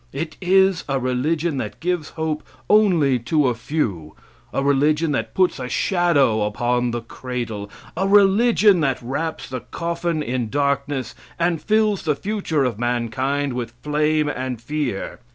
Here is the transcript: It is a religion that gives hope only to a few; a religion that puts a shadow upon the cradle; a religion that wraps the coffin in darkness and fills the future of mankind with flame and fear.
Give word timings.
It 0.13 0.35
is 0.41 0.83
a 0.89 0.97
religion 0.99 1.57
that 1.57 1.79
gives 1.79 2.09
hope 2.17 2.41
only 2.67 3.19
to 3.19 3.47
a 3.49 3.53
few; 3.53 4.15
a 4.51 4.63
religion 4.63 5.11
that 5.11 5.35
puts 5.35 5.59
a 5.59 5.69
shadow 5.69 6.41
upon 6.41 6.89
the 6.89 7.01
cradle; 7.01 7.69
a 7.95 8.07
religion 8.07 8.79
that 8.79 8.99
wraps 9.03 9.47
the 9.47 9.59
coffin 9.59 10.23
in 10.23 10.49
darkness 10.49 11.13
and 11.37 11.61
fills 11.61 12.01
the 12.01 12.15
future 12.15 12.63
of 12.63 12.79
mankind 12.79 13.53
with 13.53 13.75
flame 13.83 14.27
and 14.27 14.59
fear. 14.59 15.19